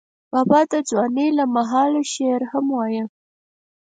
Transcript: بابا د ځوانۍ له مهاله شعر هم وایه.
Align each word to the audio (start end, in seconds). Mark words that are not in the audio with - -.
بابا 0.31 0.59
د 0.71 0.73
ځوانۍ 0.89 1.29
له 1.37 1.45
مهاله 1.55 2.01
شعر 2.13 2.41
هم 2.51 2.65
وایه. 2.77 3.05